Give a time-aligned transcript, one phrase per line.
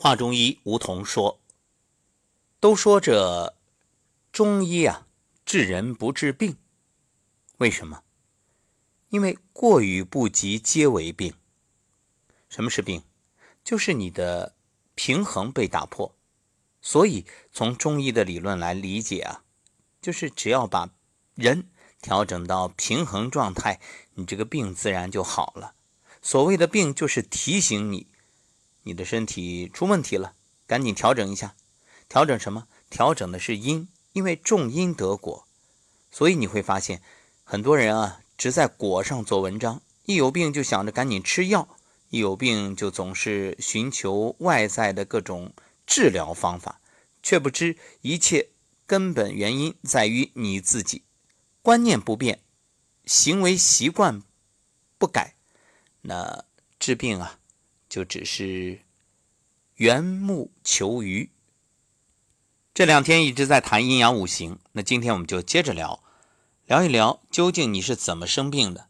[0.00, 1.40] 华中医吴桐说
[2.60, 3.56] ：“都说这
[4.30, 5.08] 中医啊，
[5.44, 6.56] 治人不治病，
[7.56, 8.04] 为什么？
[9.08, 11.34] 因为过与不及皆为病。
[12.48, 13.02] 什么是病？
[13.64, 14.54] 就是你的
[14.94, 16.14] 平衡被打破。
[16.80, 19.42] 所以从中医的理论来理解啊，
[20.00, 20.90] 就是只要把
[21.34, 21.68] 人
[22.00, 23.80] 调整到平衡状态，
[24.14, 25.74] 你这个病自然就好了。
[26.22, 28.06] 所谓的病，就是提醒你。”
[28.82, 30.34] 你的身体出问题了，
[30.66, 31.54] 赶紧调整一下。
[32.08, 32.66] 调整什么？
[32.88, 35.46] 调整的是因，因为种因得果，
[36.10, 37.02] 所以你会发现，
[37.44, 41.68] 很多人啊，只在果上做文章，一有病就想着赶紧吃药，
[42.08, 45.52] 一有病就总是寻求外在的各种
[45.86, 46.80] 治疗方法，
[47.22, 48.48] 却不知一切
[48.86, 51.02] 根本原因在于你自己，
[51.60, 52.40] 观念不变，
[53.04, 54.22] 行为习惯
[54.96, 55.34] 不改，
[56.00, 56.46] 那
[56.78, 57.38] 治病啊。
[57.88, 58.80] 就只是
[59.76, 61.30] 缘木求鱼。
[62.74, 66.02] 这两天一直在谈阴阳五行，那今天我们就接着聊，
[66.66, 68.88] 聊一聊究竟你是怎么生病的。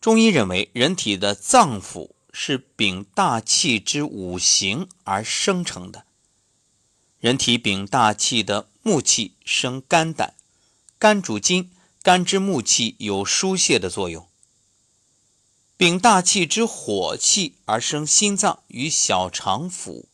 [0.00, 6.06] 中医认为，人体的脏腑是禀大气之五行而生成的。
[7.18, 10.34] 人体禀大气的木气生肝胆，
[11.00, 14.27] 肝主筋，肝之木气有疏泄的作用。
[15.78, 20.06] 禀大气之火气而生心脏与小肠腑，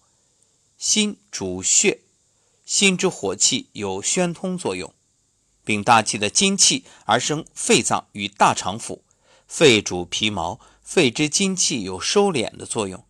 [0.76, 2.02] 心主血，
[2.66, 4.90] 心之火气有宣通作用；
[5.64, 9.00] 禀大气的精气而生肺脏与大肠腑，
[9.48, 13.00] 肺主皮毛，肺之精气有收敛的作用；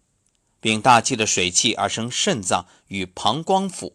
[0.60, 3.94] 禀大气的水气而生肾脏与膀胱腑，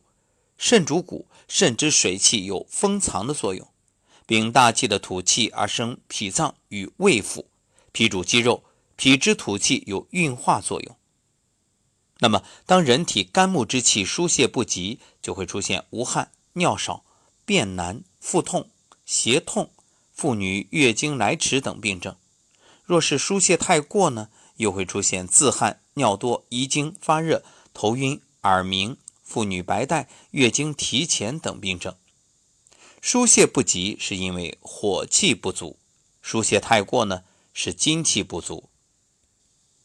[0.57, 3.65] 肾主骨，肾之水气有封藏的作用；
[4.27, 7.45] 禀大气的土气而生脾脏与胃腑。
[7.99, 8.63] 脾主肌肉，
[8.95, 10.95] 脾之土气有运化作用。
[12.19, 17.03] 那么，当人体肝木之气疏泄不及，就会出现无汗、尿少、
[17.43, 18.69] 便难、腹痛、
[19.05, 19.69] 胁痛、
[20.13, 22.15] 妇女月经来迟等病症。
[22.85, 27.43] 若是疏泄太过呢，又会出现自汗、尿多、遗精、发热、
[27.73, 28.95] 头晕、耳鸣、
[29.25, 31.93] 妇女白带、月经提前等病症。
[33.01, 35.77] 疏泄不及是因为火气不足，
[36.21, 37.23] 疏泄太过呢？
[37.61, 38.69] 是精气不足。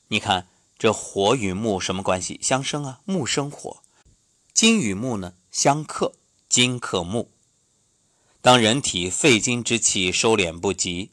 [0.07, 0.47] 你看
[0.79, 2.39] 这火与木什么关系？
[2.41, 3.83] 相生啊，木生火。
[4.53, 6.15] 金与木呢相克，
[6.49, 7.33] 金克木。
[8.41, 11.11] 当人体肺经之气收敛不及，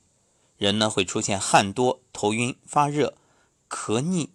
[0.55, 3.17] 人呢会出现汗多、头晕、发热、
[3.67, 4.29] 咳逆、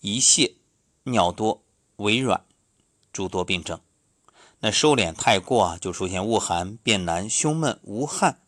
[0.00, 0.56] 遗泄、
[1.04, 1.62] 尿多、
[1.98, 2.44] 微软
[3.12, 3.80] 诸多病症。
[4.58, 8.40] 那收敛太过啊，就出现恶寒、便难、胸闷、无汗。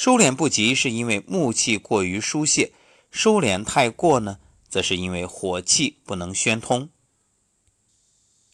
[0.00, 2.72] 收敛不及，是因为木气过于疏泄；
[3.10, 6.88] 收敛太过呢，则是因为火气不能宣通。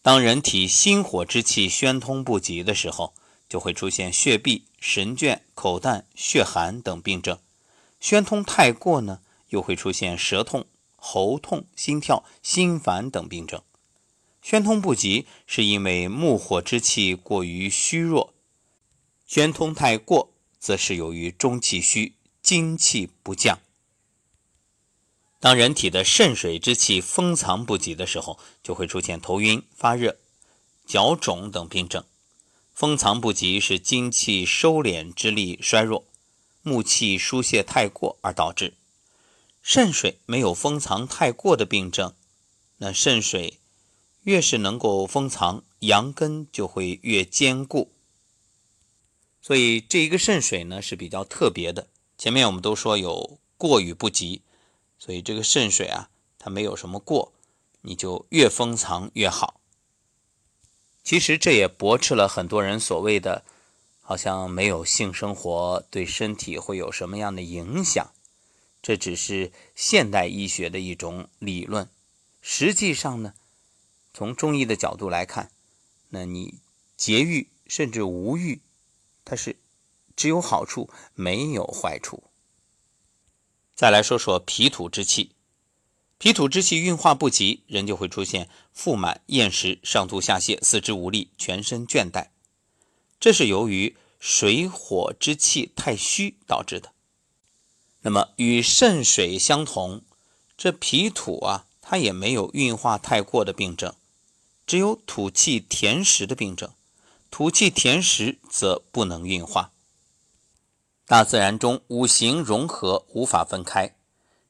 [0.01, 3.13] 当人体心火之气宣通不及的时候，
[3.47, 7.37] 就会出现血闭、神倦、口淡、血寒等病症；
[8.01, 10.65] 宣通太过呢，又会出现舌痛、
[10.97, 13.61] 喉痛、心跳、心烦等病症。
[14.41, 18.33] 宣通不及，是因为木火之气过于虚弱；
[19.25, 20.33] 宣通太过。
[20.67, 23.59] 则是由于中气虚，精气不降。
[25.39, 30.17] 当人体的肾水之气封藏不及的时候，就会出现头晕、发热、
[30.85, 32.03] 脚肿等病症。
[32.73, 36.03] 封藏不及是精气收敛之力衰弱，
[36.63, 38.73] 木气疏泄太过而导致。
[39.61, 42.13] 肾水没有封藏太过的病症，
[42.79, 43.57] 那肾水
[44.23, 47.93] 越是能够封藏，阳根就会越坚固。
[49.47, 51.87] 所以这一个肾水呢是比较特别的。
[52.17, 54.41] 前面我们都说有过与不及，
[54.99, 57.31] 所以这个肾水啊，它没有什么过，
[57.79, 59.61] 你就越封藏越好。
[61.01, 63.45] 其实这也驳斥了很多人所谓的，
[64.01, 68.11] 好像没有性生活对身体会有什么样的影响。
[68.81, 71.87] 这只是现代医学的一种理论。
[72.41, 73.33] 实际上呢，
[74.13, 75.51] 从中医的角度来看，
[76.09, 76.55] 那你
[76.97, 78.59] 节欲甚至无欲。
[79.27, 79.57] 它是
[80.15, 82.23] 只有好处没有坏处。
[83.75, 85.33] 再来说说脾土之气，
[86.17, 92.29] 脾土之气运化不及，人就会出现腹满、厌食、上吐下泻、四肢无力、全身倦怠。
[93.19, 96.93] 这是由于水火之气太虚导致的。
[98.03, 100.03] 那么与肾水相同，
[100.55, 103.93] 这脾土啊，它也没有运化太过的病症，
[104.65, 106.71] 只有土气填实的病症。
[107.29, 109.71] 土气填实，则不能运化。
[111.05, 113.95] 大自然中五行融合，无法分开。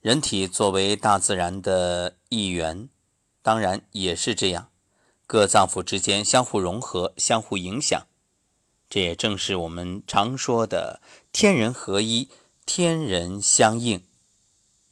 [0.01, 2.89] 人体作为大自然的一员，
[3.41, 4.69] 当然也是这样，
[5.25, 8.07] 各脏腑之间相互融合、相互影响。
[8.89, 11.01] 这也正是我们常说的
[11.33, 12.29] “天人合一
[12.65, 14.01] ”“天人相应”。